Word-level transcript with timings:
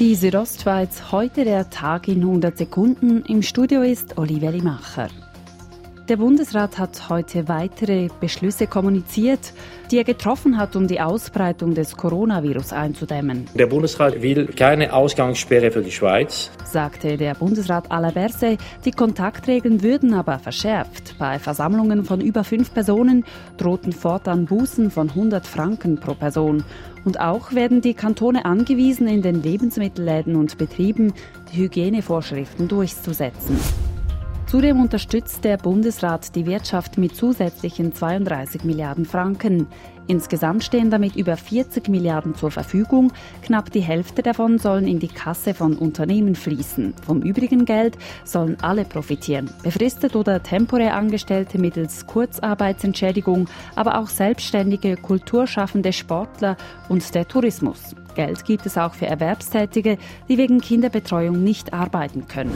Die 0.00 0.16
Südostschweiz, 0.16 1.12
heute 1.12 1.44
der 1.44 1.70
Tag 1.70 2.08
in 2.08 2.20
100 2.22 2.58
Sekunden. 2.58 3.22
Im 3.26 3.42
Studio 3.42 3.82
ist 3.82 4.18
Olivia 4.18 4.50
Limacher. 4.50 5.06
Der 6.10 6.18
Bundesrat 6.18 6.76
hat 6.76 7.08
heute 7.08 7.48
weitere 7.48 8.08
Beschlüsse 8.20 8.66
kommuniziert, 8.66 9.54
die 9.90 9.96
er 9.96 10.04
getroffen 10.04 10.58
hat, 10.58 10.76
um 10.76 10.86
die 10.86 11.00
Ausbreitung 11.00 11.72
des 11.72 11.96
Coronavirus 11.96 12.74
einzudämmen. 12.74 13.46
Der 13.54 13.68
Bundesrat 13.68 14.20
will 14.20 14.48
keine 14.48 14.92
Ausgangssperre 14.92 15.70
für 15.70 15.80
die 15.80 15.90
Schweiz, 15.90 16.50
sagte 16.62 17.16
der 17.16 17.32
Bundesrat 17.32 17.90
Alaberse. 17.90 18.58
Die 18.84 18.90
Kontaktregeln 18.90 19.82
würden 19.82 20.12
aber 20.12 20.38
verschärft. 20.38 21.14
Bei 21.18 21.38
Versammlungen 21.38 22.04
von 22.04 22.20
über 22.20 22.44
fünf 22.44 22.74
Personen 22.74 23.24
drohten 23.56 23.92
fortan 23.92 24.44
Bußen 24.44 24.90
von 24.90 25.08
100 25.08 25.46
Franken 25.46 25.96
pro 25.96 26.12
Person. 26.12 26.64
Und 27.06 27.18
auch 27.18 27.52
werden 27.54 27.80
die 27.80 27.94
Kantone 27.94 28.44
angewiesen, 28.44 29.08
in 29.08 29.22
den 29.22 29.42
Lebensmittelläden 29.42 30.36
und 30.36 30.58
Betrieben 30.58 31.14
die 31.50 31.62
Hygienevorschriften 31.62 32.68
durchzusetzen. 32.68 33.58
Zudem 34.46 34.80
unterstützt 34.80 35.42
der 35.42 35.56
Bundesrat 35.56 36.36
die 36.36 36.46
Wirtschaft 36.46 36.98
mit 36.98 37.16
zusätzlichen 37.16 37.92
32 37.94 38.62
Milliarden 38.64 39.06
Franken. 39.06 39.66
Insgesamt 40.06 40.62
stehen 40.62 40.90
damit 40.90 41.16
über 41.16 41.36
40 41.36 41.88
Milliarden 41.88 42.34
zur 42.34 42.50
Verfügung. 42.50 43.10
Knapp 43.42 43.72
die 43.72 43.80
Hälfte 43.80 44.22
davon 44.22 44.58
sollen 44.58 44.86
in 44.86 44.98
die 44.98 45.08
Kasse 45.08 45.54
von 45.54 45.76
Unternehmen 45.76 46.34
fließen. 46.34 46.92
Vom 47.06 47.22
übrigen 47.22 47.64
Geld 47.64 47.96
sollen 48.24 48.58
alle 48.60 48.84
profitieren. 48.84 49.48
Befristet 49.62 50.14
oder 50.14 50.42
temporär 50.42 50.94
Angestellte 50.94 51.58
mittels 51.58 52.06
Kurzarbeitsentschädigung, 52.06 53.48
aber 53.76 53.98
auch 53.98 54.08
selbstständige, 54.08 54.96
kulturschaffende 54.96 55.92
Sportler 55.94 56.58
und 56.90 57.14
der 57.14 57.26
Tourismus. 57.26 57.96
Geld 58.14 58.44
gibt 58.44 58.66
es 58.66 58.76
auch 58.76 58.94
für 58.94 59.06
Erwerbstätige, 59.06 59.96
die 60.28 60.36
wegen 60.36 60.60
Kinderbetreuung 60.60 61.42
nicht 61.42 61.72
arbeiten 61.72 62.28
können. 62.28 62.52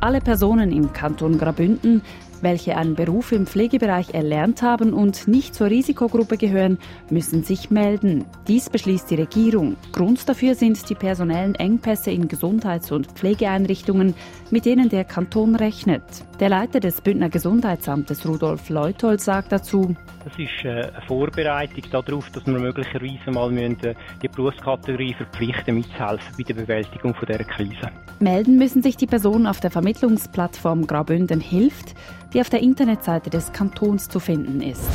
Alle 0.00 0.20
Personen 0.20 0.70
im 0.70 0.92
Kanton 0.92 1.38
Grabünden 1.38 2.02
welche 2.42 2.76
einen 2.76 2.94
Beruf 2.94 3.32
im 3.32 3.46
Pflegebereich 3.46 4.14
erlernt 4.14 4.62
haben 4.62 4.92
und 4.92 5.28
nicht 5.28 5.54
zur 5.54 5.68
Risikogruppe 5.68 6.36
gehören, 6.36 6.78
müssen 7.10 7.42
sich 7.42 7.70
melden. 7.70 8.24
Dies 8.46 8.70
beschließt 8.70 9.10
die 9.10 9.16
Regierung. 9.16 9.76
Grund 9.92 10.28
dafür 10.28 10.54
sind 10.54 10.88
die 10.88 10.94
personellen 10.94 11.54
Engpässe 11.54 12.10
in 12.10 12.28
Gesundheits- 12.28 12.92
und 12.92 13.06
Pflegeeinrichtungen, 13.06 14.14
mit 14.50 14.64
denen 14.64 14.88
der 14.88 15.04
Kanton 15.04 15.54
rechnet. 15.54 16.02
Der 16.40 16.48
Leiter 16.48 16.80
des 16.80 17.00
Bündner 17.00 17.28
Gesundheitsamtes 17.28 18.26
Rudolf 18.26 18.68
Leutold 18.68 19.20
sagt 19.20 19.52
dazu, 19.52 19.94
das 20.24 20.38
ist 20.38 20.64
äh, 20.64 20.68
eine 20.68 21.02
Vorbereitung 21.06 21.82
darauf, 21.90 22.28
dass 22.30 22.46
wir 22.46 22.58
möglicherweise 22.58 23.30
mal 23.30 23.56
äh, 23.56 23.94
die 24.22 24.28
Berufskategorie 24.28 25.14
verpflichten, 25.14 25.76
mitzuhelfen 25.76 26.34
bei 26.36 26.42
der 26.42 26.54
Bewältigung 26.54 27.14
dieser 27.26 27.44
Krise. 27.44 27.90
Melden 28.20 28.58
müssen 28.58 28.82
sich 28.82 28.96
die 28.96 29.06
Personen 29.06 29.46
auf 29.46 29.60
der 29.60 29.70
Vermittlungsplattform 29.70 30.86
Graubünden 30.86 31.40
hilft 31.40 31.94
die 32.32 32.40
auf 32.40 32.50
der 32.50 32.60
Internetseite 32.60 33.30
des 33.30 33.52
Kantons 33.52 34.08
zu 34.08 34.20
finden 34.20 34.60
ist. 34.60 34.88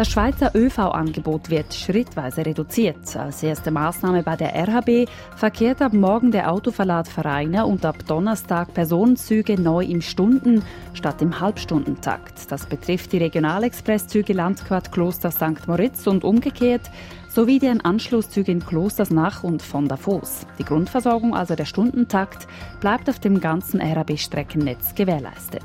Das 0.00 0.08
Schweizer 0.08 0.52
ÖV-Angebot 0.54 1.50
wird 1.50 1.74
schrittweise 1.74 2.46
reduziert. 2.46 3.14
Als 3.16 3.42
erste 3.42 3.70
Maßnahme 3.70 4.22
bei 4.22 4.34
der 4.34 4.54
RHB 4.54 5.06
verkehrt 5.36 5.82
ab 5.82 5.92
morgen 5.92 6.30
der 6.30 6.50
Autoverlad 6.50 7.06
Vereine 7.06 7.66
und 7.66 7.84
ab 7.84 7.96
Donnerstag 8.06 8.72
Personenzüge 8.72 9.60
neu 9.60 9.84
im 9.84 10.00
Stunden- 10.00 10.62
statt 10.94 11.20
im 11.20 11.38
Halbstundentakt. 11.38 12.50
Das 12.50 12.64
betrifft 12.64 13.12
die 13.12 13.18
Regionalexpresszüge 13.18 14.32
Landquart 14.32 14.90
Kloster 14.90 15.30
St. 15.30 15.66
Moritz 15.66 16.06
und 16.06 16.24
umgekehrt 16.24 16.90
sowie 17.28 17.58
den 17.58 17.82
Anschlusszüge 17.82 18.52
in 18.52 18.64
Klosters 18.64 19.10
nach 19.10 19.44
und 19.44 19.60
von 19.60 19.86
Davos. 19.86 20.46
Die 20.58 20.64
Grundversorgung, 20.64 21.34
also 21.34 21.56
der 21.56 21.66
Stundentakt, 21.66 22.48
bleibt 22.80 23.10
auf 23.10 23.18
dem 23.18 23.38
ganzen 23.38 23.82
RHB-Streckennetz 23.82 24.94
gewährleistet. 24.94 25.62